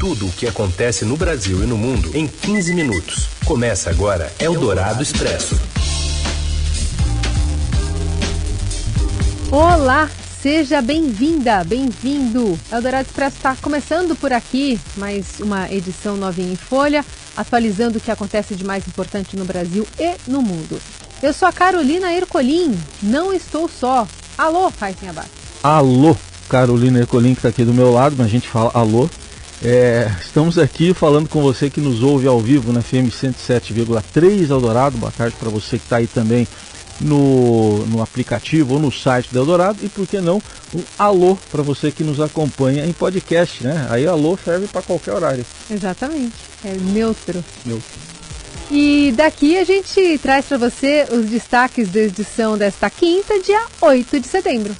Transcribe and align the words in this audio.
Tudo 0.00 0.28
o 0.28 0.32
que 0.32 0.46
acontece 0.46 1.04
no 1.04 1.14
Brasil 1.14 1.62
e 1.62 1.66
no 1.66 1.76
mundo 1.76 2.16
em 2.16 2.26
15 2.26 2.72
minutos. 2.72 3.28
Começa 3.44 3.90
agora 3.90 4.32
Eldorado 4.40 5.02
Expresso. 5.02 5.60
Olá, 9.50 10.08
seja 10.40 10.80
bem-vinda, 10.80 11.62
bem-vindo. 11.64 12.58
Eldorado 12.72 13.08
Expresso 13.08 13.36
está 13.36 13.54
começando 13.56 14.16
por 14.16 14.32
aqui, 14.32 14.80
mais 14.96 15.38
uma 15.38 15.70
edição 15.70 16.16
novinha 16.16 16.50
em 16.50 16.56
folha, 16.56 17.04
atualizando 17.36 17.98
o 17.98 18.00
que 18.00 18.10
acontece 18.10 18.54
de 18.54 18.64
mais 18.64 18.88
importante 18.88 19.36
no 19.36 19.44
Brasil 19.44 19.86
e 19.98 20.16
no 20.26 20.40
mundo. 20.40 20.80
Eu 21.22 21.34
sou 21.34 21.46
a 21.46 21.52
Carolina 21.52 22.10
Ercolim, 22.10 22.74
não 23.02 23.34
estou 23.34 23.68
só. 23.68 24.08
Alô, 24.38 24.72
Raíssen 24.80 25.10
Abac. 25.10 25.28
Alô, 25.62 26.16
Carolina 26.48 27.00
Ercolim, 27.00 27.34
que 27.34 27.40
está 27.40 27.50
aqui 27.50 27.66
do 27.66 27.74
meu 27.74 27.92
lado, 27.92 28.14
mas 28.16 28.28
a 28.28 28.30
gente 28.30 28.48
fala 28.48 28.70
alô. 28.72 29.10
É, 29.62 30.10
estamos 30.22 30.58
aqui 30.58 30.94
falando 30.94 31.28
com 31.28 31.42
você 31.42 31.68
que 31.68 31.82
nos 31.82 32.02
ouve 32.02 32.26
ao 32.26 32.40
vivo 32.40 32.72
na 32.72 32.80
FM 32.80 33.10
107,3 33.10 34.48
Eldorado. 34.48 34.96
Boa 34.96 35.12
tarde 35.12 35.36
para 35.38 35.50
você 35.50 35.78
que 35.78 35.84
está 35.84 35.96
aí 35.96 36.06
também 36.06 36.48
no, 36.98 37.84
no 37.86 38.02
aplicativo 38.02 38.74
ou 38.74 38.80
no 38.80 38.90
site 38.90 39.28
do 39.30 39.38
Eldorado. 39.38 39.78
E 39.82 39.88
por 39.90 40.06
que 40.06 40.18
não, 40.18 40.42
um 40.74 40.82
alô 40.98 41.36
para 41.50 41.62
você 41.62 41.90
que 41.90 42.02
nos 42.02 42.20
acompanha 42.20 42.86
em 42.86 42.92
podcast, 42.92 43.62
né? 43.62 43.86
Aí 43.90 44.06
alô 44.06 44.38
serve 44.42 44.66
para 44.66 44.80
qualquer 44.80 45.12
horário. 45.12 45.44
Exatamente, 45.70 46.36
é 46.64 46.72
neutro. 46.72 47.44
Neutro. 47.66 48.10
E 48.70 49.12
daqui 49.14 49.58
a 49.58 49.64
gente 49.64 50.18
traz 50.22 50.46
para 50.46 50.56
você 50.56 51.06
os 51.10 51.26
destaques 51.26 51.90
da 51.90 52.00
edição 52.00 52.56
desta 52.56 52.88
quinta, 52.88 53.38
dia 53.40 53.62
8 53.82 54.20
de 54.20 54.28
setembro. 54.28 54.74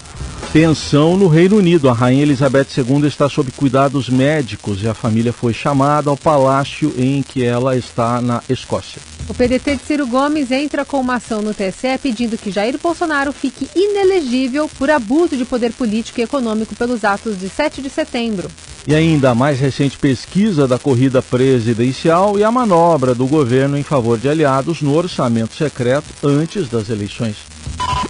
Tensão 0.52 1.16
no 1.16 1.28
Reino 1.28 1.58
Unido. 1.58 1.88
A 1.88 1.92
rainha 1.92 2.22
Elizabeth 2.22 2.66
II 2.76 3.06
está 3.06 3.28
sob 3.28 3.52
cuidados 3.52 4.08
médicos 4.08 4.82
e 4.82 4.88
a 4.88 4.94
família 4.94 5.32
foi 5.32 5.54
chamada 5.54 6.10
ao 6.10 6.16
palácio 6.16 6.92
em 6.98 7.22
que 7.22 7.44
ela 7.44 7.76
está 7.76 8.20
na 8.20 8.42
Escócia. 8.48 9.00
O 9.28 9.34
PDT 9.34 9.76
de 9.76 9.82
Ciro 9.84 10.08
Gomes 10.08 10.50
entra 10.50 10.84
com 10.84 11.00
uma 11.00 11.14
ação 11.14 11.40
no 11.40 11.54
TSE 11.54 11.96
pedindo 12.02 12.36
que 12.36 12.50
Jair 12.50 12.76
Bolsonaro 12.82 13.32
fique 13.32 13.68
inelegível 13.76 14.68
por 14.76 14.90
abuso 14.90 15.36
de 15.36 15.44
poder 15.44 15.72
político 15.72 16.18
e 16.18 16.24
econômico 16.24 16.74
pelos 16.74 17.04
atos 17.04 17.38
de 17.38 17.48
7 17.48 17.80
de 17.80 17.88
setembro. 17.88 18.50
E 18.88 18.92
ainda 18.92 19.30
a 19.30 19.34
mais 19.36 19.60
recente 19.60 19.96
pesquisa 19.96 20.66
da 20.66 20.80
corrida 20.80 21.22
presidencial 21.22 22.36
e 22.36 22.42
a 22.42 22.50
manobra 22.50 23.14
do 23.14 23.28
governo 23.28 23.78
em 23.78 23.84
favor 23.84 24.18
de 24.18 24.28
aliados 24.28 24.82
no 24.82 24.96
orçamento 24.96 25.54
secreto 25.54 26.08
antes 26.24 26.68
das 26.68 26.90
eleições. 26.90 27.36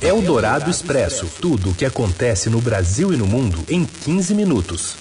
Eldorado 0.02 0.70
Expresso. 0.70 1.26
Tudo 1.40 1.70
o 1.70 1.74
que 1.74 1.84
acontece 1.84 2.48
no 2.48 2.60
Brasil 2.60 3.12
e 3.12 3.16
no 3.16 3.26
mundo 3.26 3.64
em 3.68 3.84
15 3.84 4.34
minutos. 4.34 4.96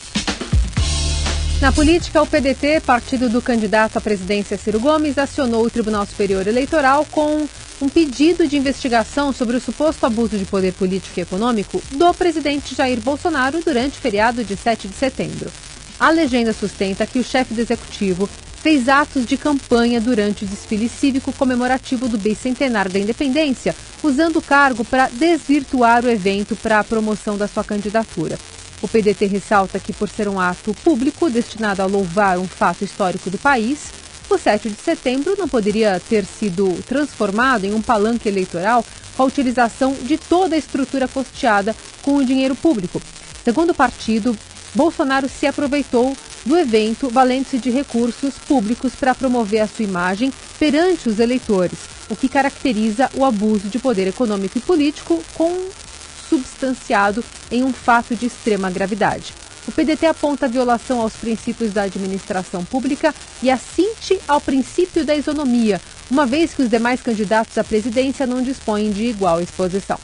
Na 1.62 1.72
política, 1.72 2.22
o 2.22 2.28
PDT, 2.28 2.82
partido 2.82 3.30
do 3.30 3.42
candidato 3.42 3.98
à 3.98 4.02
presidência 4.02 4.58
Ciro 4.58 4.80
Gomes, 4.80 5.18
acionou 5.18 5.66
o 5.66 5.70
Tribunal 5.70 6.06
Superior 6.06 6.48
Eleitoral 6.48 7.06
com 7.12 7.48
um 7.82 7.90
pedido 7.90 8.48
de 8.48 8.58
investigação 8.58 9.32
sobre 9.32 9.58
o 9.58 9.62
suposto 9.62 10.06
abuso 10.06 10.38
de 10.38 10.46
poder 10.46 10.74
político 10.74 11.20
e 11.20 11.24
econômico 11.24 11.82
do 11.92 12.14
presidente 12.14 12.76
Jair 12.76 13.00
Bolsonaro 13.00 13.62
durante 13.64 13.98
o 13.98 14.02
feriado 14.02 14.44
de 14.44 14.56
7 14.56 14.88
de 14.88 14.96
setembro. 14.96 15.52
A 16.00 16.10
legenda 16.10 16.54
sustenta 16.54 17.06
que 17.06 17.20
o 17.20 17.24
chefe 17.24 17.54
do 17.54 17.62
executivo 17.62 18.30
fez 18.62 18.90
atos 18.90 19.26
de 19.26 19.38
campanha 19.38 20.02
durante 20.02 20.44
o 20.44 20.48
desfile 20.48 20.90
cívico 20.90 21.32
comemorativo 21.32 22.10
do 22.10 22.18
bicentenário 22.18 22.92
da 22.92 23.00
independência, 23.00 23.74
usando 24.04 24.38
o 24.38 24.42
cargo 24.42 24.84
para 24.84 25.08
desvirtuar 25.08 26.04
o 26.04 26.10
evento 26.10 26.56
para 26.56 26.80
a 26.80 26.84
promoção 26.84 27.38
da 27.38 27.48
sua 27.48 27.64
candidatura. 27.64 28.38
O 28.82 28.88
PDT 28.88 29.26
ressalta 29.26 29.80
que, 29.80 29.94
por 29.94 30.10
ser 30.10 30.28
um 30.28 30.40
ato 30.40 30.74
público 30.84 31.30
destinado 31.30 31.82
a 31.82 31.86
louvar 31.86 32.38
um 32.38 32.48
fato 32.48 32.84
histórico 32.84 33.30
do 33.30 33.38
país, 33.38 33.92
o 34.30 34.38
7 34.38 34.70
de 34.70 34.76
setembro 34.76 35.36
não 35.38 35.48
poderia 35.48 36.00
ter 36.08 36.26
sido 36.26 36.82
transformado 36.88 37.66
em 37.66 37.74
um 37.74 37.82
palanque 37.82 38.30
eleitoral 38.30 38.86
com 39.16 39.24
a 39.24 39.26
utilização 39.26 39.94
de 40.04 40.18
toda 40.18 40.56
a 40.56 40.60
estrutura 40.60 41.08
custeada 41.08 41.76
com 42.02 42.18
o 42.18 42.26
dinheiro 42.26 42.56
público. 42.56 43.02
Segundo 43.44 43.72
o 43.72 43.76
partido, 43.76 44.38
Bolsonaro 44.76 45.28
se 45.28 45.48
aproveitou 45.48 46.16
do 46.46 46.58
evento 46.58 47.10
valendo-se 47.10 47.58
de 47.58 47.70
recursos 47.70 48.36
públicos 48.48 48.94
para 48.96 49.16
promover 49.16 49.62
a 49.62 49.68
sua 49.68 49.86
imagem 49.86 50.32
perante 50.58 51.10
os 51.10 51.20
eleitores, 51.20 51.80
o 52.10 52.16
que 52.16 52.30
caracteriza 52.30 53.10
o 53.16 53.24
abuso 53.26 53.68
de 53.68 53.80
poder 53.80 54.08
econômico 54.08 54.58
e 54.58 54.62
político 54.62 55.24
consubstanciado 55.34 57.24
em 57.52 57.64
um 57.64 57.74
fato 57.74 58.16
de 58.16 58.26
extrema 58.26 58.70
gravidade. 58.70 59.34
O 59.68 59.72
PDT 59.72 60.08
aponta 60.08 60.48
a 60.48 60.50
violação 60.50 61.00
aos 61.00 61.14
princípios 61.14 61.72
da 61.72 61.84
administração 61.84 62.66
pública 62.66 63.14
e 63.44 63.52
assinte 63.52 64.20
ao 64.28 64.42
princípio 64.42 65.06
da 65.06 65.16
isonomia, 65.16 65.80
uma 66.10 66.26
vez 66.26 66.56
que 66.56 66.64
os 66.64 66.70
demais 66.70 67.02
candidatos 67.02 67.56
à 67.58 67.64
presidência 67.64 68.26
não 68.26 68.42
dispõem 68.42 68.92
de 68.92 69.04
igual 69.04 69.40
exposição. 69.40 70.00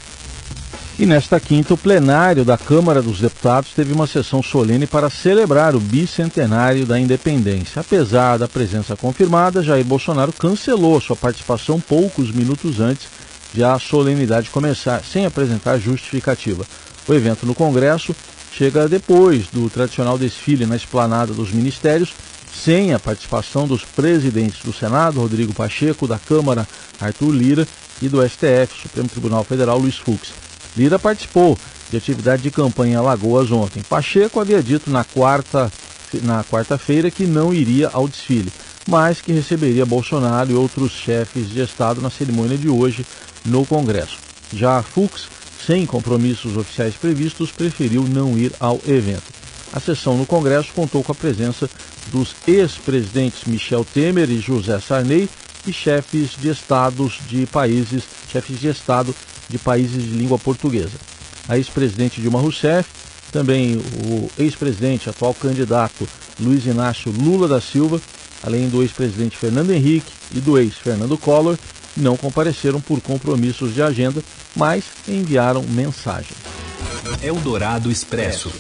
E 0.97 1.06
nesta 1.06 1.41
quinta, 1.41 1.73
o 1.73 1.78
plenário 1.78 2.45
da 2.45 2.57
Câmara 2.57 3.01
dos 3.01 3.19
Deputados 3.19 3.72
teve 3.75 3.91
uma 3.91 4.07
sessão 4.07 4.41
solene 4.41 4.88
para 4.88 5.09
celebrar 5.09 5.75
o 5.75 5.79
bicentenário 5.79 6.85
da 6.85 6.97
independência. 6.97 7.81
Apesar 7.81 8.38
da 8.38 8.47
presença 8.47 8.95
confirmada, 8.95 9.61
Jair 9.61 9.83
Bolsonaro 9.83 10.31
cancelou 10.31 11.01
sua 11.01 11.17
participação 11.17 11.81
poucos 11.81 12.31
minutos 12.31 12.79
antes 12.79 13.09
de 13.53 13.61
a 13.61 13.78
solenidade 13.78 14.50
começar, 14.50 15.03
sem 15.03 15.25
apresentar 15.25 15.78
justificativa. 15.79 16.66
O 17.06 17.13
evento 17.13 17.45
no 17.45 17.53
Congresso 17.53 18.16
chega 18.53 18.88
depois 18.88 19.47
do 19.47 19.69
tradicional 19.69 20.17
desfile 20.17 20.66
na 20.66 20.77
esplanada 20.77 21.33
dos 21.33 21.51
ministérios, 21.51 22.13
sem 22.53 22.94
a 22.94 23.00
participação 23.00 23.67
dos 23.67 23.83
presidentes 23.83 24.63
do 24.63 24.72
Senado, 24.72 25.19
Rodrigo 25.19 25.53
Pacheco, 25.53 26.07
da 26.07 26.17
Câmara, 26.17 26.66
Arthur 27.01 27.31
Lira, 27.31 27.67
e 28.01 28.07
do 28.07 28.22
STF, 28.27 28.81
Supremo 28.81 29.09
Tribunal 29.09 29.44
Federal, 29.44 29.77
Luiz 29.77 29.97
Fux. 29.97 30.44
Lira 30.75 31.00
participou 31.00 31.58
de 31.90 31.97
atividade 31.97 32.44
de 32.44 32.52
campanha 32.52 33.00
em 33.00 33.53
ontem. 33.53 33.81
Pacheco 33.84 34.40
havia 34.40 34.62
dito 34.62 34.90
na 34.90 35.03
quarta 35.03 35.72
na 36.24 36.44
quarta-feira 36.44 37.12
que 37.12 37.25
não 37.25 37.53
iria 37.53 37.90
ao 37.91 38.08
desfile, 38.08 38.52
mas 38.88 39.22
que 39.22 39.34
receberia 39.34 39.86
Bolsonaro 39.86 40.52
e 40.52 40.56
outros 40.56 40.91
chefes 40.91 41.50
de 41.50 41.59
Estado 41.62 42.02
na 42.02 42.09
cerimônia 42.09 42.58
de 42.58 42.69
hoje 42.69 43.06
no 43.44 43.66
Congresso. 43.66 44.18
Já 44.53 44.81
Fux, 44.81 45.28
sem 45.66 45.86
compromissos 45.86 46.56
oficiais 46.56 46.96
previstos, 46.96 47.52
preferiu 47.52 48.03
não 48.03 48.38
ir 48.38 48.52
ao 48.59 48.80
evento. 48.88 49.24
A 49.74 49.80
sessão 49.80 50.16
no 50.16 50.25
Congresso 50.25 50.69
contou 50.74 51.03
com 51.03 51.12
a 51.12 51.16
presença 51.16 51.69
dos 52.12 52.36
ex-presidentes 52.47 53.44
Michel 53.46 53.84
Temer 53.84 54.30
e 54.30 54.40
José 54.40 54.80
Sarney 54.80 55.28
e 55.68 55.74
chefes 55.74 56.31
de 56.40 56.50
estados 56.50 57.19
de 57.28 57.46
países, 57.47 58.03
chefes 58.31 58.59
de 58.59 58.68
estado 58.68 59.13
de 59.50 59.57
países 59.57 60.03
de 60.03 60.09
língua 60.09 60.38
portuguesa. 60.38 60.97
A 61.47 61.57
ex-presidente 61.57 62.22
Dilma 62.22 62.39
Rousseff, 62.39 62.89
também 63.31 63.75
o 63.75 64.29
ex-presidente, 64.38 65.09
atual 65.09 65.33
candidato 65.33 66.07
Luiz 66.39 66.66
Inácio 66.66 67.11
Lula 67.11 67.47
da 67.47 67.61
Silva, 67.61 68.01
além 68.44 68.69
do 68.69 68.81
ex-presidente 68.81 69.38
Fernando 69.38 69.72
Henrique 69.72 70.11
e 70.33 70.39
do 70.39 70.57
ex-Fernando 70.57 71.17
Collor, 71.17 71.57
não 71.97 72.17
compareceram 72.17 72.81
por 72.81 73.00
compromissos 73.01 73.73
de 73.73 73.81
agenda, 73.81 74.23
mas 74.56 74.83
enviaram 75.07 75.63
mensagem. 75.63 76.35
Eldorado 77.22 77.91
Expresso. 77.91 78.51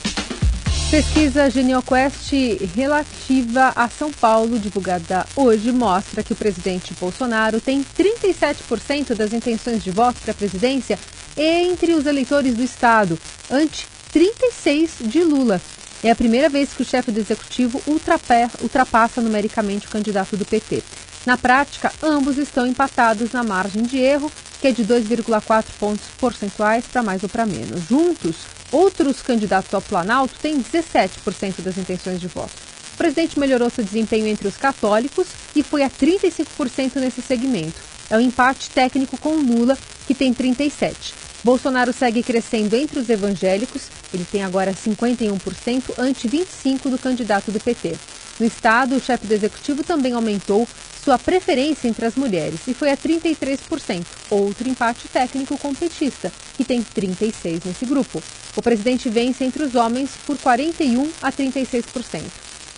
Pesquisa 0.91 1.49
GenialQuest 1.49 2.31
relativa 2.75 3.73
a 3.75 3.89
São 3.89 4.11
Paulo, 4.11 4.59
divulgada 4.59 5.25
hoje, 5.35 5.71
mostra 5.71 6.23
que 6.23 6.31
o 6.31 6.35
presidente 6.35 6.93
Bolsonaro 6.93 7.59
tem 7.59 7.83
37% 7.83 9.15
das 9.15 9.33
intenções 9.33 9.83
de 9.83 9.89
voto 9.89 10.21
para 10.21 10.31
a 10.31 10.35
presidência 10.35 10.97
entre 11.35 11.93
os 11.93 12.05
eleitores 12.05 12.53
do 12.53 12.63
Estado, 12.63 13.19
ante 13.49 13.87
36% 14.13 15.07
de 15.07 15.23
Lula. 15.23 15.59
É 16.03 16.11
a 16.11 16.15
primeira 16.15 16.49
vez 16.49 16.71
que 16.71 16.83
o 16.83 16.85
chefe 16.85 17.11
do 17.11 17.19
executivo 17.19 17.81
ultrapassa 17.87 19.21
numericamente 19.21 19.87
o 19.87 19.89
candidato 19.89 20.37
do 20.37 20.45
PT. 20.45 20.83
Na 21.25 21.35
prática, 21.35 21.91
ambos 22.01 22.37
estão 22.37 22.67
empatados 22.67 23.31
na 23.31 23.43
margem 23.43 23.81
de 23.81 23.97
erro, 23.97 24.31
que 24.61 24.67
é 24.67 24.71
de 24.71 24.85
2,4 24.85 25.65
pontos 25.79 26.05
percentuais 26.21 26.85
para 26.85 27.01
mais 27.01 27.23
ou 27.23 27.27
para 27.29 27.45
menos. 27.45 27.81
Juntos, 27.89 28.35
outros 28.71 29.21
candidatos 29.21 29.73
ao 29.73 29.81
Planalto 29.81 30.35
têm 30.41 30.61
17% 30.61 31.61
das 31.61 31.77
intenções 31.77 32.19
de 32.19 32.27
voto. 32.27 32.53
O 32.93 32.97
presidente 32.97 33.39
melhorou 33.39 33.69
seu 33.69 33.83
desempenho 33.83 34.27
entre 34.27 34.47
os 34.47 34.55
católicos 34.55 35.27
e 35.55 35.61
foi 35.61 35.83
a 35.83 35.89
35% 35.89 36.95
nesse 36.95 37.21
segmento. 37.21 37.79
É 38.09 38.17
um 38.17 38.21
empate 38.21 38.69
técnico 38.69 39.17
com 39.17 39.35
Lula, 39.35 39.77
que 40.07 40.15
tem 40.15 40.33
37%. 40.33 41.13
Bolsonaro 41.43 41.93
segue 41.93 42.23
crescendo 42.23 42.75
entre 42.75 42.97
os 42.97 43.07
evangélicos, 43.07 43.83
ele 44.11 44.25
tem 44.31 44.43
agora 44.43 44.73
51% 44.73 45.93
ante 45.97 46.27
25% 46.27 46.89
do 46.89 46.97
candidato 46.97 47.51
do 47.51 47.59
PT. 47.59 47.95
No 48.39 48.45
estado, 48.45 48.95
o 48.95 48.99
chefe 48.99 49.27
do 49.27 49.33
executivo 49.33 49.83
também 49.83 50.13
aumentou 50.13 50.67
sua 51.03 51.19
preferência 51.19 51.87
entre 51.87 52.05
as 52.05 52.15
mulheres 52.15 52.61
e 52.67 52.73
foi 52.73 52.89
a 52.89 52.97
33%, 52.97 54.03
outro 54.31 54.67
empate 54.67 55.07
técnico 55.07 55.55
com 55.57 55.69
o 55.69 55.75
petista, 55.75 56.31
que 56.57 56.65
tem 56.65 56.83
36% 56.83 57.61
nesse 57.65 57.85
grupo. 57.85 58.23
O 58.55 58.61
presidente 58.61 59.09
vence 59.09 59.43
entre 59.43 59.63
os 59.63 59.75
homens 59.75 60.11
por 60.25 60.37
41% 60.37 61.09
a 61.21 61.29
36%. 61.31 62.23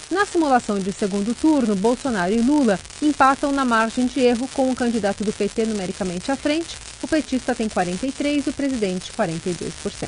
Na 0.09 0.25
simulação 0.25 0.79
de 0.79 0.93
segundo 0.93 1.35
turno, 1.35 1.75
Bolsonaro 1.75 2.33
e 2.33 2.39
Lula 2.39 2.79
empatam 3.01 3.51
na 3.51 3.65
margem 3.65 4.07
de 4.07 4.21
erro 4.21 4.49
com 4.53 4.71
o 4.71 4.75
candidato 4.75 5.21
do 5.23 5.33
PT 5.33 5.65
numericamente 5.65 6.31
à 6.31 6.35
frente. 6.35 6.77
O 7.03 7.07
petista 7.07 7.53
tem 7.53 7.67
43% 7.67 8.47
e 8.47 8.49
o 8.49 8.53
presidente 8.53 9.11
42%. 9.11 10.07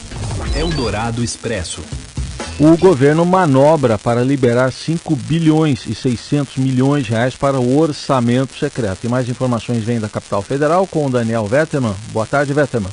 Eldorado 0.57 1.23
Expresso. 1.23 1.83
O 2.59 2.75
governo 2.77 3.23
manobra 3.23 3.95
para 3.95 4.23
liberar 4.23 4.73
5 4.73 5.15
bilhões 5.15 5.85
e 5.85 5.93
600 5.93 6.57
milhões 6.57 7.05
de 7.05 7.11
reais 7.11 7.35
para 7.35 7.59
o 7.59 7.77
orçamento 7.77 8.57
secreto. 8.57 9.05
E 9.05 9.07
mais 9.07 9.29
informações 9.29 9.83
vêm 9.83 9.99
da 9.99 10.09
capital 10.09 10.41
federal 10.41 10.87
com 10.87 11.05
o 11.05 11.09
Daniel 11.11 11.45
Vetterman. 11.45 11.93
Boa 12.11 12.25
tarde, 12.25 12.53
Vetterman. 12.53 12.89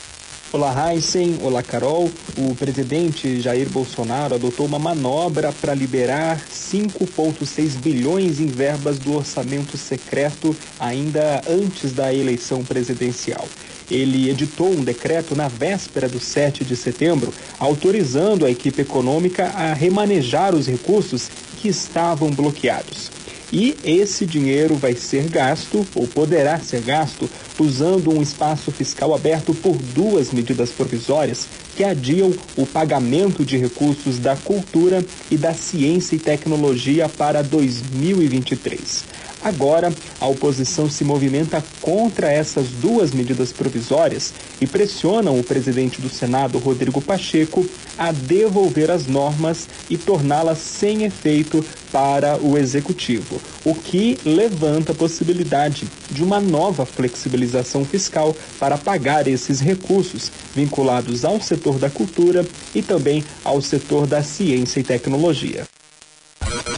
Olá, 0.53 0.93
Heisen. 0.93 1.39
Olá, 1.43 1.63
Carol. 1.63 2.13
O 2.37 2.55
presidente 2.55 3.41
Jair 3.41 3.71
Bolsonaro 3.71 4.35
adotou 4.35 4.67
uma 4.67 4.79
manobra 4.79 5.51
para 5.51 5.75
liberar 5.75 6.39
5,6 6.53 7.79
bilhões 7.79 8.41
em 8.41 8.47
verbas 8.47 8.99
do 8.99 9.17
orçamento 9.17 9.79
secreto 9.79 10.55
ainda 10.79 11.41
antes 11.49 11.93
da 11.93 12.13
eleição 12.13 12.63
presidencial. 12.63 13.49
Ele 13.91 14.31
editou 14.31 14.71
um 14.71 14.83
decreto 14.83 15.37
na 15.37 15.49
véspera 15.49 16.09
do 16.09 16.19
7 16.19 16.65
de 16.65 16.77
setembro, 16.77 17.33
autorizando 17.59 18.47
a 18.47 18.51
equipe 18.51 18.83
econômica 18.83 19.47
a 19.49 19.73
remanejar 19.73 20.55
os 20.55 20.67
recursos 20.67 21.29
que 21.61 21.69
estavam 21.69 22.31
bloqueados. 22.31 23.11
E 23.53 23.77
esse 23.85 24.27
dinheiro 24.27 24.75
vai 24.75 24.97
ser 24.97 25.29
gasto, 25.29 25.87
ou 25.95 26.09
poderá 26.09 26.59
ser 26.59 26.81
gasto, 26.81 27.31
usando 27.59 28.11
um 28.11 28.21
espaço 28.21 28.73
fiscal 28.73 29.15
aberto 29.15 29.55
por 29.55 29.77
duas 29.77 30.33
medidas 30.33 30.71
provisórias 30.71 31.47
que 31.77 31.85
adiam 31.85 32.33
o 32.57 32.67
pagamento 32.67 33.45
de 33.45 33.57
recursos 33.57 34.19
da 34.19 34.35
cultura 34.37 35.05
e 35.31 35.37
da 35.37 35.55
ciência 35.55 36.17
e 36.17 36.19
tecnologia 36.19 37.09
para 37.09 37.43
2023. 37.43 39.05
Agora, 39.45 39.93
a 40.19 40.27
oposição 40.27 40.89
se 40.89 41.05
movimenta 41.05 41.63
contra 41.83 42.33
essas 42.33 42.69
duas 42.69 43.13
medidas 43.13 43.53
provisórias 43.53 44.33
e 44.59 44.67
pressionam 44.67 45.39
o 45.39 45.45
presidente 45.45 46.01
do 46.01 46.09
Senado, 46.09 46.57
Rodrigo 46.59 47.03
Pacheco, 47.03 47.69
a 47.99 48.11
devolver 48.11 48.91
as 48.91 49.07
normas 49.07 49.69
e 49.91 49.99
torná-las 49.99 50.59
sem 50.59 51.05
efeito 51.05 51.63
para 51.93 52.39
o 52.39 52.57
executivo, 52.57 53.39
o 53.67 53.75
que 53.75 54.19
levanta 54.25 54.93
a 54.93 54.95
possibilidade 54.95 55.87
de 56.11 56.25
uma 56.25 56.41
nova 56.41 56.87
flexibilização 56.87 57.85
fiscal 57.85 58.35
para 58.59 58.79
pagar 58.79 59.29
esses 59.29 59.61
recursos 59.61 60.33
vinculados 60.55 61.23
ao 61.23 61.39
setor 61.39 61.79
da 61.79 61.91
cultura 61.91 62.47
e 62.75 62.81
também 62.81 63.23
ao 63.45 63.61
setor 63.61 64.07
da 64.07 64.23
ciência 64.23 64.81
e 64.81 64.83
tecnologia. 64.83 65.67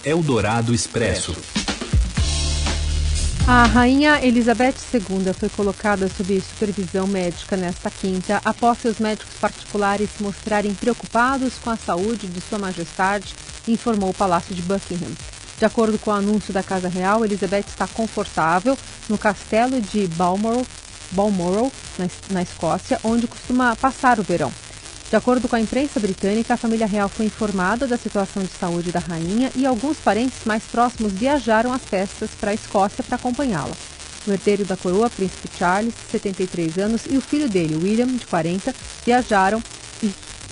Eldorado 0.05 0.75
Expresso. 0.75 1.37
A 3.49 3.63
rainha 3.63 4.19
Elizabeth 4.27 4.75
II 4.93 5.33
foi 5.33 5.49
colocada 5.49 6.09
sob 6.09 6.41
supervisão 6.41 7.07
médica 7.07 7.57
nesta 7.57 7.89
quinta, 7.89 8.41
após 8.45 8.79
seus 8.79 8.99
médicos 8.99 9.37
particulares 9.41 10.11
se 10.11 10.21
mostrarem 10.21 10.75
preocupados 10.75 11.55
com 11.63 11.71
a 11.71 11.77
saúde 11.77 12.27
de 12.27 12.41
Sua 12.41 12.59
Majestade, 12.59 13.37
informou 13.69 14.11
o 14.11 14.15
Palácio 14.15 14.53
de 14.53 14.63
Buckingham. 14.63 15.13
De 15.61 15.65
acordo 15.65 15.97
com 15.97 16.11
o 16.11 16.15
anúncio 16.15 16.53
da 16.53 16.61
Casa 16.61 16.89
Real, 16.89 17.25
Elizabeth 17.25 17.67
está 17.69 17.87
confortável 17.87 18.77
no 19.09 19.17
castelo 19.17 19.81
de 19.81 20.09
Balmoral, 20.09 20.67
Balmoral 21.13 21.71
na, 21.97 22.09
na 22.31 22.43
Escócia, 22.43 22.99
onde 23.05 23.29
costuma 23.29 23.77
passar 23.77 24.19
o 24.19 24.25
verão. 24.25 24.53
De 25.09 25.15
acordo 25.15 25.49
com 25.49 25.55
a 25.55 25.61
imprensa 25.61 26.01
britânica, 26.01 26.55
a 26.55 26.57
família 26.57 26.87
real 26.87 27.09
foi 27.09 27.27
informada 27.27 27.87
da 27.87 27.97
situação 27.97 28.43
de 28.43 28.51
saúde 28.51 28.91
da 28.91 28.99
rainha 28.99 29.53
e 29.55 29.65
alguns 29.65 29.99
parentes 29.99 30.39
mais 30.45 30.65
próximos 30.65 31.13
viajaram 31.13 31.73
às 31.73 31.83
festas 31.83 32.31
para 32.41 32.51
a 32.51 32.55
Escócia 32.55 33.05
para 33.05 33.15
acompanhá-la. 33.15 33.77
O 34.27 34.33
herdeiro 34.33 34.65
da 34.65 34.77
coroa, 34.77 35.09
príncipe 35.09 35.49
Charles, 35.57 35.95
73 36.11 36.79
anos, 36.79 37.03
e 37.09 37.17
o 37.17 37.21
filho 37.21 37.49
dele, 37.49 37.77
William, 37.77 38.09
de 38.09 38.27
40, 38.27 38.75
viajaram 39.05 39.63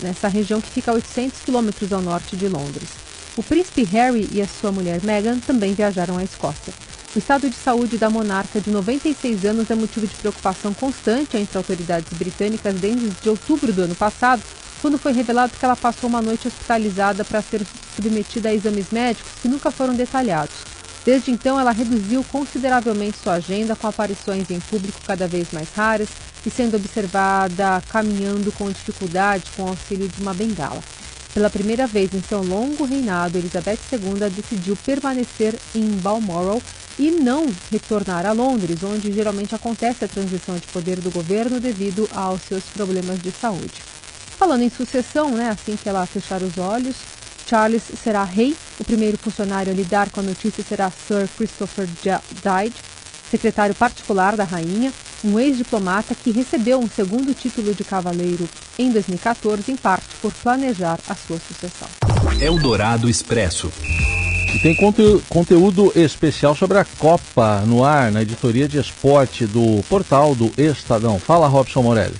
nessa 0.01 0.29
região 0.29 0.61
que 0.61 0.71
fica 0.71 0.93
a 0.93 0.95
800 0.95 1.41
quilômetros 1.41 1.93
ao 1.93 2.01
norte 2.01 2.37
de 2.37 2.47
Londres. 2.47 2.91
O 3.37 3.43
príncipe 3.43 3.83
Harry 3.83 4.29
e 4.31 4.41
a 4.41 4.47
sua 4.47 4.71
mulher 4.71 5.03
Meghan 5.03 5.41
também 5.41 5.75
viajaram 5.75 6.17
à 6.17 6.23
Escócia. 6.23 6.73
O 7.15 7.19
estado 7.21 7.49
de 7.49 7.55
saúde 7.55 7.97
da 7.97 8.11
monarca 8.11 8.61
de 8.61 8.71
96 8.71 9.45
anos 9.45 9.71
é 9.71 9.75
motivo 9.77 10.05
de 10.05 10.17
preocupação 10.17 10.75
constante 10.75 11.37
entre 11.37 11.57
autoridades 11.57 12.13
britânicas 12.13 12.75
desde 12.75 13.29
outubro 13.29 13.73
do 13.73 13.83
ano 13.83 13.95
passado, 13.95 14.43
quando 14.83 14.99
foi 14.99 15.13
revelado 15.13 15.53
que 15.57 15.65
ela 15.65 15.77
passou 15.77 16.11
uma 16.11 16.21
noite 16.21 16.49
hospitalizada 16.49 17.25
para 17.25 17.41
ser 17.41 17.63
submetida 17.95 18.49
a 18.49 18.55
exames 18.55 18.87
médicos 18.91 19.31
que 19.41 19.47
nunca 19.47 19.71
foram 19.71 19.95
detalhados. 19.95 20.57
Desde 21.05 21.31
então, 21.31 21.61
ela 21.61 21.71
reduziu 21.71 22.25
consideravelmente 22.33 23.19
sua 23.23 23.35
agenda, 23.35 23.77
com 23.77 23.87
aparições 23.87 24.51
em 24.51 24.59
público 24.59 25.01
cada 25.07 25.29
vez 25.29 25.53
mais 25.53 25.69
raras 25.73 26.09
e 26.45 26.51
sendo 26.51 26.77
observada 26.77 27.81
caminhando 27.91 28.51
com 28.51 28.69
dificuldade 28.69 29.53
com 29.57 29.63
o 29.63 29.69
auxílio 29.69 30.09
de 30.09 30.21
uma 30.21 30.35
bengala. 30.35 30.83
Pela 31.33 31.51
primeira 31.51 31.87
vez 31.87 32.13
em 32.13 32.23
seu 32.23 32.43
longo 32.43 32.85
reinado, 32.85 33.39
Elizabeth 33.39 33.79
II 33.93 34.31
decidiu 34.31 34.77
permanecer 34.85 35.55
em 35.75 35.85
Balmoral 35.99 36.61
e 36.99 37.11
não 37.11 37.47
retornar 37.71 38.27
a 38.27 38.33
Londres, 38.33 38.83
onde 38.83 39.13
geralmente 39.13 39.55
acontece 39.55 40.05
a 40.05 40.09
transição 40.09 40.55
de 40.57 40.67
poder 40.69 41.01
do 41.01 41.11
governo 41.11 41.61
devido 41.61 42.09
aos 42.13 42.43
seus 42.43 42.65
problemas 42.65 43.21
de 43.21 43.31
saúde. 43.31 43.83
Falando 44.39 44.63
em 44.63 44.71
sucessão, 44.71 45.31
né, 45.31 45.49
assim 45.51 45.77
que 45.77 45.89
ela 45.89 46.07
fechar 46.07 46.43
os 46.43 46.59
olhos, 46.59 46.97
Charles 47.47 47.83
será 48.03 48.25
rei. 48.25 48.57
O 48.79 48.85
primeiro 48.85 49.19
funcionário 49.19 49.73
a 49.73 49.75
lidar 49.75 50.11
com 50.11 50.21
a 50.21 50.25
notícia 50.25 50.65
será 50.65 50.91
Sir 50.91 51.29
Christopher 51.37 51.87
Dyde, 51.87 52.75
secretário 53.31 53.75
particular 53.75 54.37
da 54.37 54.45
rainha, 54.45 54.93
um 55.25 55.39
ex-diplomata 55.39 56.15
que 56.15 56.31
recebeu 56.31 56.79
um 56.79 56.89
segundo 56.89 57.35
título 57.35 57.75
de 57.75 57.85
cavaleiro 57.85 58.49
em 58.79 58.91
2014, 58.91 59.73
em 59.73 59.77
parte 59.77 60.07
por 60.21 60.33
planejar 60.33 60.99
a 61.09 61.15
sua 61.15 61.39
sucessão. 61.39 61.89
Eldorado 62.41 63.09
Expresso. 63.09 63.73
E 64.55 64.59
tem 64.61 64.73
conte 64.73 65.21
conteúdo 65.29 65.91
especial 65.97 66.55
sobre 66.55 66.79
a 66.79 66.85
Copa 66.85 67.65
no 67.67 67.85
ar, 67.85 68.13
na 68.13 68.23
editoria 68.23 68.69
de 68.69 68.79
esporte 68.79 69.47
do 69.47 69.83
portal 69.89 70.33
do 70.33 70.53
Estadão. 70.57 71.19
Fala, 71.19 71.49
Robson 71.49 71.83
Morelli. 71.83 72.15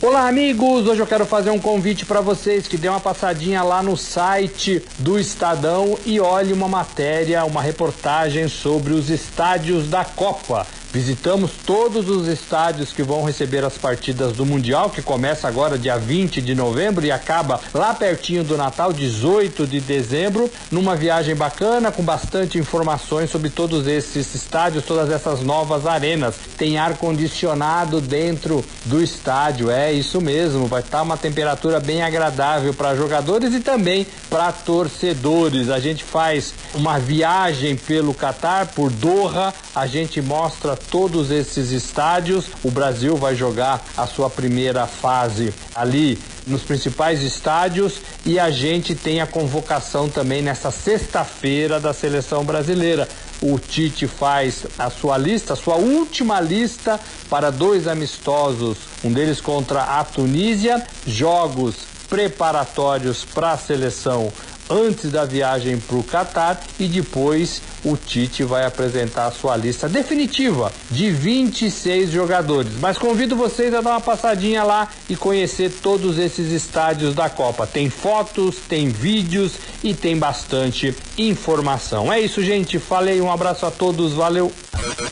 Olá, 0.00 0.26
amigos! 0.26 0.86
Hoje 0.86 1.02
eu 1.02 1.06
quero 1.06 1.26
fazer 1.26 1.50
um 1.50 1.58
convite 1.58 2.06
para 2.06 2.22
vocês 2.22 2.66
que 2.66 2.78
dê 2.78 2.88
uma 2.88 3.00
passadinha 3.00 3.62
lá 3.62 3.82
no 3.82 3.94
site 3.94 4.82
do 4.98 5.18
Estadão 5.18 5.98
e 6.06 6.18
olhe 6.18 6.54
uma 6.54 6.66
matéria, 6.66 7.44
uma 7.44 7.60
reportagem 7.60 8.48
sobre 8.48 8.94
os 8.94 9.10
estádios 9.10 9.86
da 9.86 10.02
Copa. 10.02 10.66
Visitamos 10.92 11.50
todos 11.66 12.08
os 12.08 12.26
estádios 12.26 12.92
que 12.92 13.02
vão 13.02 13.24
receber 13.24 13.64
as 13.64 13.76
partidas 13.76 14.32
do 14.32 14.46
Mundial, 14.46 14.88
que 14.88 15.02
começa 15.02 15.46
agora 15.46 15.78
dia 15.78 15.98
20 15.98 16.40
de 16.40 16.54
novembro 16.54 17.04
e 17.04 17.10
acaba 17.10 17.60
lá 17.74 17.92
pertinho 17.92 18.42
do 18.42 18.56
Natal, 18.56 18.92
18 18.92 19.66
de 19.66 19.80
dezembro, 19.80 20.50
numa 20.70 20.96
viagem 20.96 21.34
bacana 21.34 21.92
com 21.92 22.02
bastante 22.02 22.58
informações 22.58 23.30
sobre 23.30 23.50
todos 23.50 23.86
esses 23.86 24.34
estádios, 24.34 24.84
todas 24.84 25.10
essas 25.10 25.40
novas 25.40 25.86
arenas. 25.86 26.36
Tem 26.56 26.78
ar 26.78 26.96
condicionado 26.96 28.00
dentro 28.00 28.64
do 28.84 29.02
estádio, 29.02 29.70
é 29.70 29.92
isso 29.92 30.20
mesmo, 30.20 30.66
vai 30.66 30.80
estar 30.80 30.98
tá 30.98 31.02
uma 31.02 31.16
temperatura 31.16 31.78
bem 31.78 32.02
agradável 32.02 32.72
para 32.72 32.96
jogadores 32.96 33.52
e 33.52 33.60
também 33.60 34.06
para 34.30 34.50
torcedores. 34.52 35.68
A 35.68 35.78
gente 35.78 36.04
faz 36.04 36.54
uma 36.74 36.98
viagem 36.98 37.76
pelo 37.76 38.14
Catar, 38.14 38.66
por 38.68 38.90
Doha, 38.90 39.52
a 39.76 39.86
gente 39.86 40.22
mostra 40.22 40.74
todos 40.74 41.30
esses 41.30 41.70
estádios. 41.70 42.46
O 42.64 42.70
Brasil 42.70 43.14
vai 43.14 43.34
jogar 43.34 43.84
a 43.94 44.06
sua 44.06 44.30
primeira 44.30 44.86
fase 44.86 45.52
ali 45.74 46.18
nos 46.46 46.62
principais 46.62 47.22
estádios 47.22 48.00
e 48.24 48.38
a 48.38 48.50
gente 48.50 48.94
tem 48.94 49.20
a 49.20 49.26
convocação 49.26 50.08
também 50.08 50.40
nessa 50.40 50.70
sexta-feira 50.70 51.78
da 51.78 51.92
seleção 51.92 52.42
brasileira. 52.42 53.06
O 53.42 53.58
Tite 53.58 54.06
faz 54.06 54.64
a 54.78 54.88
sua 54.88 55.18
lista, 55.18 55.52
a 55.52 55.56
sua 55.56 55.74
última 55.74 56.40
lista 56.40 56.98
para 57.28 57.50
dois 57.50 57.86
amistosos, 57.86 58.78
um 59.04 59.12
deles 59.12 59.42
contra 59.42 59.82
a 59.82 60.02
Tunísia, 60.02 60.82
jogos 61.06 61.76
preparatórios 62.08 63.26
para 63.26 63.50
a 63.50 63.58
seleção 63.58 64.32
antes 64.68 65.10
da 65.10 65.24
viagem 65.24 65.78
para 65.78 65.96
o 65.96 66.02
Catar 66.02 66.60
e 66.78 66.86
depois 66.86 67.62
o 67.84 67.96
Tite 67.96 68.44
vai 68.44 68.64
apresentar 68.64 69.26
a 69.26 69.30
sua 69.30 69.56
lista 69.56 69.88
definitiva 69.88 70.72
de 70.90 71.10
26 71.10 72.10
jogadores. 72.10 72.72
Mas 72.80 72.98
convido 72.98 73.36
vocês 73.36 73.72
a 73.72 73.80
dar 73.80 73.90
uma 73.90 74.00
passadinha 74.00 74.64
lá 74.64 74.88
e 75.08 75.16
conhecer 75.16 75.70
todos 75.70 76.18
esses 76.18 76.50
estádios 76.50 77.14
da 77.14 77.30
Copa. 77.30 77.66
Tem 77.66 77.88
fotos, 77.88 78.56
tem 78.68 78.88
vídeos 78.88 79.52
e 79.82 79.94
tem 79.94 80.16
bastante 80.18 80.94
informação. 81.16 82.12
É 82.12 82.20
isso, 82.20 82.42
gente. 82.42 82.78
Falei, 82.78 83.20
um 83.20 83.30
abraço 83.30 83.66
a 83.66 83.70
todos, 83.70 84.12
valeu. 84.12 84.52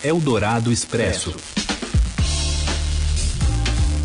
Eldorado 0.02 0.72
Expresso. 0.72 1.34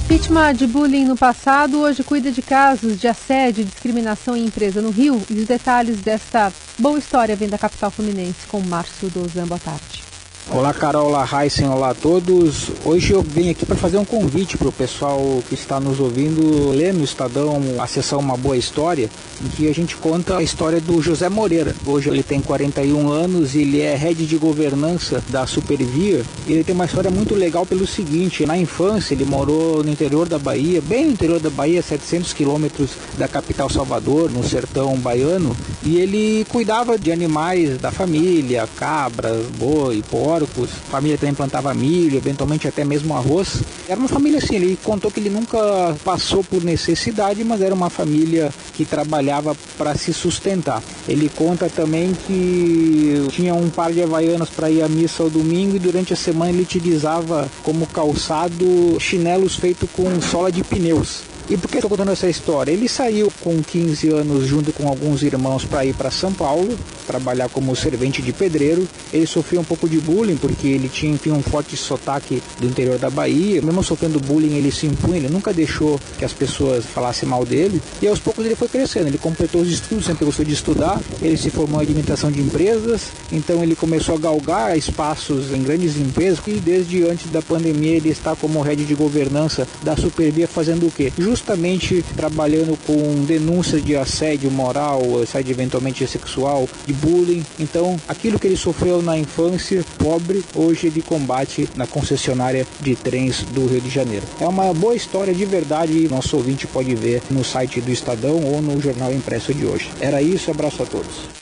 Vítima 0.09 0.51
de 0.53 0.65
bullying 0.65 1.05
no 1.05 1.15
passado, 1.15 1.81
hoje 1.81 2.03
cuida 2.03 2.31
de 2.31 2.41
casos 2.41 2.99
de 2.99 3.07
assédio 3.07 3.61
e 3.61 3.65
discriminação 3.65 4.35
em 4.35 4.43
empresa 4.43 4.81
no 4.81 4.89
Rio. 4.89 5.21
E 5.29 5.35
os 5.35 5.45
detalhes 5.45 5.99
desta 5.99 6.51
boa 6.79 6.97
história 6.97 7.35
vem 7.35 7.47
da 7.47 7.59
capital 7.59 7.91
fluminense 7.91 8.47
com 8.47 8.59
Márcio 8.59 9.07
Dozan. 9.11 9.45
Boa 9.45 9.59
tarde. 9.59 10.08
Olá 10.47 10.73
Carol, 10.73 11.09
olá 11.09 11.29
Heisen, 11.31 11.69
olá 11.69 11.91
a 11.91 11.93
todos. 11.93 12.71
Hoje 12.83 13.11
eu 13.11 13.21
venho 13.21 13.51
aqui 13.51 13.67
para 13.67 13.75
fazer 13.75 13.97
um 13.97 14.05
convite 14.05 14.57
para 14.57 14.67
o 14.67 14.71
pessoal 14.71 15.43
que 15.47 15.53
está 15.53 15.79
nos 15.79 15.99
ouvindo 15.99 16.71
ler 16.71 16.91
no 16.91 17.03
Estadão 17.03 17.61
a 17.79 17.85
sessão 17.85 18.19
Uma 18.19 18.35
Boa 18.35 18.57
História, 18.57 19.11
em 19.43 19.47
que 19.49 19.69
a 19.69 19.73
gente 19.73 19.95
conta 19.95 20.37
a 20.37 20.43
história 20.43 20.81
do 20.81 20.99
José 21.03 21.29
Moreira. 21.29 21.75
Hoje 21.85 22.09
ele 22.09 22.23
tem 22.23 22.41
41 22.41 23.11
anos, 23.11 23.53
ele 23.53 23.79
é 23.79 23.95
head 23.95 24.25
de 24.25 24.37
governança 24.37 25.23
da 25.29 25.45
Supervia. 25.45 26.23
Ele 26.47 26.63
tem 26.63 26.73
uma 26.73 26.85
história 26.85 27.11
muito 27.11 27.35
legal 27.35 27.63
pelo 27.63 27.85
seguinte, 27.85 28.43
na 28.43 28.57
infância 28.57 29.13
ele 29.13 29.25
morou 29.25 29.83
no 29.83 29.91
interior 29.91 30.27
da 30.27 30.39
Bahia, 30.39 30.81
bem 30.81 31.05
no 31.05 31.11
interior 31.11 31.39
da 31.39 31.51
Bahia, 31.51 31.83
700 31.83 32.33
quilômetros 32.33 32.89
da 33.19 33.27
capital 33.27 33.69
Salvador, 33.69 34.31
no 34.31 34.43
sertão 34.43 34.95
baiano, 34.97 35.55
e 35.83 35.97
ele 35.97 36.43
cuidava 36.49 36.97
de 36.97 37.11
animais 37.11 37.77
da 37.77 37.91
família, 37.91 38.67
cabras, 38.75 39.45
boi, 39.57 40.03
porcos, 40.09 40.38
porcos, 40.47 40.69
a 40.87 40.91
família 40.91 41.17
também 41.17 41.33
plantava 41.33 41.73
milho, 41.73 42.17
eventualmente 42.17 42.67
até 42.67 42.83
mesmo 42.83 43.15
arroz. 43.15 43.61
Era 43.87 43.99
uma 43.99 44.07
família 44.07 44.39
assim, 44.39 44.55
ele 44.55 44.77
contou 44.83 45.11
que 45.11 45.19
ele 45.19 45.29
nunca 45.29 45.57
passou 46.03 46.43
por 46.43 46.63
necessidade, 46.63 47.43
mas 47.43 47.61
era 47.61 47.73
uma 47.73 47.89
família 47.89 48.51
que 48.73 48.85
trabalhava 48.85 49.55
para 49.77 49.95
se 49.95 50.13
sustentar. 50.13 50.81
Ele 51.07 51.29
conta 51.29 51.69
também 51.69 52.13
que 52.27 53.27
tinha 53.31 53.53
um 53.53 53.69
par 53.69 53.91
de 53.91 54.01
havaianas 54.01 54.49
para 54.49 54.69
ir 54.69 54.81
à 54.81 54.87
missa 54.87 55.23
ao 55.23 55.29
domingo 55.29 55.75
e 55.75 55.79
durante 55.79 56.13
a 56.13 56.15
semana 56.15 56.51
ele 56.51 56.61
utilizava 56.61 57.49
como 57.63 57.87
calçado 57.87 58.97
chinelos 58.99 59.55
feitos 59.55 59.89
com 59.95 60.21
sola 60.21 60.51
de 60.51 60.63
pneus. 60.63 61.23
E 61.49 61.57
por 61.57 61.67
que 61.67 61.77
estou 61.77 61.89
contando 61.89 62.11
essa 62.11 62.29
história? 62.29 62.71
Ele 62.71 62.87
saiu 62.87 63.33
com 63.41 63.59
15 63.59 64.09
anos 64.09 64.45
junto 64.45 64.71
com 64.71 64.87
alguns 64.87 65.23
irmãos 65.23 65.65
para 65.65 65.83
ir 65.83 65.95
para 65.95 66.11
São 66.11 66.31
Paulo, 66.31 66.77
trabalhar 67.09 67.49
como 67.49 67.75
servente 67.75 68.21
de 68.21 68.31
pedreiro. 68.31 68.87
Ele 69.11 69.25
sofreu 69.25 69.61
um 69.61 69.63
pouco 69.63 69.89
de 69.89 69.99
bullying 69.99 70.37
porque 70.37 70.67
ele 70.67 70.87
tinha 70.87 71.11
enfim, 71.11 71.31
um 71.31 71.41
forte 71.41 71.75
sotaque 71.75 72.41
do 72.59 72.67
interior 72.67 72.99
da 72.99 73.09
Bahia. 73.09 73.61
Mesmo 73.61 73.83
sofrendo 73.83 74.19
bullying, 74.19 74.55
ele 74.55 74.71
se 74.71 74.85
impunha, 74.85 75.17
ele 75.17 75.29
nunca 75.29 75.51
deixou 75.51 75.99
que 76.17 76.23
as 76.23 76.33
pessoas 76.33 76.85
falassem 76.85 77.27
mal 77.27 77.43
dele. 77.43 77.81
E 78.01 78.07
aos 78.07 78.19
poucos 78.19 78.45
ele 78.45 78.55
foi 78.55 78.67
crescendo, 78.67 79.07
ele 79.07 79.17
completou 79.17 79.61
os 79.61 79.69
estudos, 79.69 80.05
sempre 80.05 80.25
gostou 80.25 80.45
de 80.45 80.53
estudar. 80.53 81.01
Ele 81.21 81.35
se 81.35 81.49
formou 81.49 81.79
em 81.79 81.83
administração 81.83 82.31
de 82.31 82.39
empresas, 82.41 83.07
então 83.31 83.63
ele 83.63 83.75
começou 83.75 84.15
a 84.15 84.19
galgar 84.19 84.77
espaços 84.77 85.51
em 85.51 85.63
grandes 85.63 85.97
empresas 85.97 86.39
e 86.45 86.53
desde 86.53 87.03
antes 87.03 87.31
da 87.31 87.41
pandemia 87.41 87.97
ele 87.97 88.09
está 88.09 88.35
como 88.35 88.61
head 88.61 88.85
de 88.85 88.93
governança 88.93 89.67
da 89.81 89.95
Supervia 89.95 90.47
fazendo 90.47 90.85
o 90.87 90.91
quê? 90.91 91.11
justamente 91.17 92.03
trabalhando 92.15 92.77
com 92.85 93.23
denúncias 93.25 93.83
de 93.83 93.95
assédio 93.95 94.51
moral, 94.51 95.21
assédio 95.21 95.51
eventualmente 95.53 96.05
sexual, 96.07 96.67
de 96.85 96.93
bullying. 97.01 97.45
Então, 97.59 97.99
aquilo 98.07 98.39
que 98.39 98.47
ele 98.47 98.57
sofreu 98.57 99.01
na 99.01 99.17
infância, 99.17 99.83
pobre, 99.97 100.43
hoje 100.55 100.87
ele 100.87 101.01
combate 101.01 101.69
na 101.75 101.87
concessionária 101.87 102.65
de 102.79 102.95
trens 102.95 103.43
do 103.43 103.65
Rio 103.65 103.81
de 103.81 103.89
Janeiro. 103.89 104.25
É 104.39 104.47
uma 104.47 104.73
boa 104.73 104.95
história 104.95 105.33
de 105.33 105.45
verdade, 105.45 106.07
nosso 106.09 106.37
ouvinte 106.37 106.67
pode 106.67 106.93
ver 106.95 107.21
no 107.29 107.43
site 107.43 107.81
do 107.81 107.91
Estadão 107.91 108.41
ou 108.43 108.61
no 108.61 108.81
jornal 108.81 109.11
impresso 109.13 109.53
de 109.53 109.65
hoje. 109.65 109.89
Era 109.99 110.21
isso, 110.21 110.51
abraço 110.51 110.83
a 110.83 110.85
todos. 110.85 111.39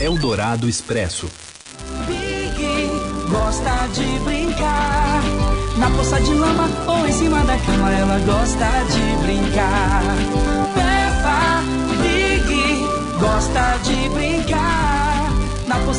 Eldorado 0.00 0.68
Expresso. 0.68 1.28
Big 2.06 2.88
gosta 3.30 3.88
de 3.94 4.18
brincar. 4.24 5.22
Na 5.78 5.90
poça 5.90 6.20
de 6.20 6.34
lama 6.34 6.68
ou 6.86 7.06
em 7.06 7.12
cima 7.12 7.40
da 7.44 7.56
cama, 7.58 7.90
ela 7.92 8.18
gosta 8.20 8.66
de 8.92 9.22
brincar. 9.24 9.89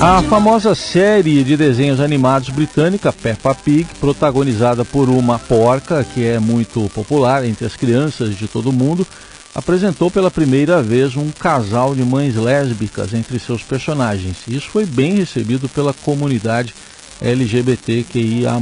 A 0.04 0.24
famosa 0.24 0.74
série 0.74 1.44
de 1.44 1.56
desenhos 1.56 2.00
animados 2.00 2.50
britânica 2.50 3.14
Peppa 3.14 3.54
Pig, 3.54 3.88
protagonizada 4.00 4.84
por 4.84 5.08
uma 5.10 5.38
porca 5.38 6.04
que 6.04 6.26
é 6.26 6.40
muito 6.40 6.90
popular 6.90 7.46
entre 7.46 7.68
as 7.68 7.76
crianças 7.76 8.36
de 8.36 8.48
todo 8.48 8.72
o 8.72 8.74
mundo, 8.74 9.06
apresentou 9.54 10.10
pela 10.10 10.32
primeira 10.32 10.82
vez 10.82 11.16
um 11.16 11.30
casal 11.30 11.94
de 11.94 12.02
mães 12.04 12.36
lésbicas 12.36 13.14
entre 13.14 13.38
seus 13.38 13.62
personagens. 13.62 14.38
Isso 14.48 14.70
foi 14.72 14.88
bem 14.88 15.18
recebido 15.18 15.70
pela 15.70 15.94
comunidade 15.94 16.74
LGBTQIA+. 17.22 18.60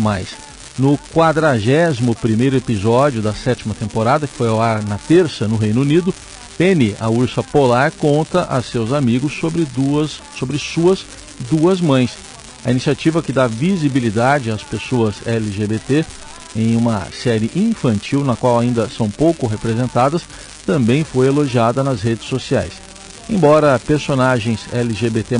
No 0.78 1.00
41º 1.16 2.56
episódio 2.56 3.22
da 3.22 3.32
sétima 3.32 3.74
temporada, 3.74 4.28
que 4.28 4.36
foi 4.36 4.50
ao 4.50 4.62
ar 4.62 4.84
na 4.84 4.98
terça 4.98 5.48
no 5.48 5.56
Reino 5.56 5.80
Unido, 5.80 6.14
Penny, 6.58 6.94
a 7.00 7.10
ursa 7.10 7.42
polar, 7.42 7.90
conta 7.92 8.44
a 8.44 8.62
seus 8.62 8.92
amigos 8.92 9.40
sobre, 9.40 9.64
duas, 9.64 10.20
sobre 10.38 10.60
suas 10.60 11.06
duas 11.50 11.80
mães. 11.82 12.12
A 12.66 12.72
iniciativa 12.72 13.22
que 13.22 13.32
dá 13.32 13.48
visibilidade 13.48 14.52
às 14.52 14.64
pessoas 14.64 15.16
LGBT 15.26 16.06
em 16.56 16.76
uma 16.76 17.08
série 17.12 17.52
infantil 17.56 18.24
na 18.24 18.36
qual 18.36 18.60
ainda 18.60 18.90
são 18.90 19.10
pouco 19.10 19.48
representadas, 19.48 20.24
também 20.66 21.04
foi 21.04 21.28
elogiada 21.28 21.84
nas 21.84 22.02
redes 22.02 22.28
sociais. 22.28 22.74
Embora 23.30 23.80
personagens 23.80 24.62
LGBT+, 24.72 25.38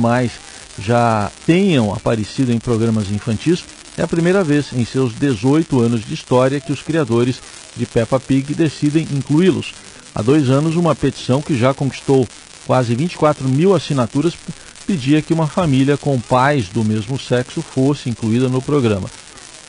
já 0.78 1.30
tenham 1.44 1.92
aparecido 1.92 2.52
em 2.52 2.58
programas 2.58 3.10
infantis, 3.10 3.64
é 3.98 4.02
a 4.02 4.08
primeira 4.08 4.44
vez 4.44 4.72
em 4.72 4.84
seus 4.84 5.12
18 5.14 5.80
anos 5.80 6.04
de 6.04 6.14
história 6.14 6.60
que 6.60 6.72
os 6.72 6.82
criadores 6.82 7.40
de 7.76 7.86
Peppa 7.86 8.20
Pig 8.20 8.54
decidem 8.54 9.06
incluí-los. 9.12 9.74
Há 10.14 10.22
dois 10.22 10.48
anos, 10.48 10.76
uma 10.76 10.94
petição 10.94 11.42
que 11.42 11.58
já 11.58 11.74
conquistou 11.74 12.26
quase 12.66 12.94
24 12.94 13.48
mil 13.48 13.74
assinaturas 13.74 14.34
pedia 14.90 15.22
que 15.22 15.32
uma 15.32 15.46
família 15.46 15.96
com 15.96 16.18
pais 16.18 16.66
do 16.66 16.82
mesmo 16.82 17.16
sexo 17.16 17.62
fosse 17.62 18.10
incluída 18.10 18.48
no 18.48 18.60
programa. 18.60 19.08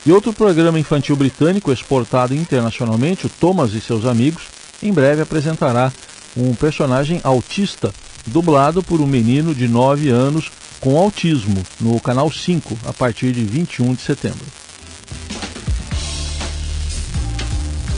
E 0.03 0.11
outro 0.11 0.33
programa 0.33 0.79
infantil 0.79 1.15
britânico 1.15 1.71
exportado 1.71 2.33
internacionalmente, 2.33 3.27
o 3.27 3.29
Thomas 3.29 3.75
e 3.75 3.79
seus 3.79 4.03
amigos, 4.03 4.45
em 4.81 4.91
breve 4.91 5.21
apresentará 5.21 5.93
um 6.35 6.55
personagem 6.55 7.21
autista, 7.23 7.93
dublado 8.25 8.81
por 8.81 8.99
um 8.99 9.05
menino 9.05 9.53
de 9.53 9.67
9 9.67 10.09
anos 10.09 10.51
com 10.79 10.97
autismo, 10.97 11.61
no 11.79 11.99
canal 11.99 12.31
5, 12.31 12.79
a 12.87 12.91
partir 12.91 13.31
de 13.31 13.43
21 13.43 13.93
de 13.93 14.01
setembro. 14.01 14.45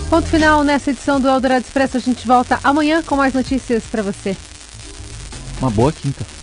Ponto 0.09 0.27
final 0.27 0.61
nessa 0.65 0.91
edição 0.91 1.21
do 1.21 1.29
Eldorado 1.29 1.63
Expresso. 1.65 1.95
A 1.95 2.01
gente 2.01 2.27
volta 2.27 2.59
amanhã 2.61 3.01
com 3.01 3.15
mais 3.15 3.33
notícias 3.33 3.83
para 3.89 4.03
você. 4.03 4.35
Uma 5.61 5.71
boa 5.71 5.93
quinta. 5.93 6.42